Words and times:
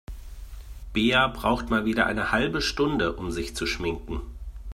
Bea 0.93 1.27
braucht 1.27 1.69
mal 1.69 1.85
wieder 1.85 2.07
eine 2.07 2.31
halbe 2.31 2.63
Stunde, 2.63 3.13
um 3.13 3.29
sich 3.31 3.55
zu 3.55 3.67
schminken. 3.67 4.19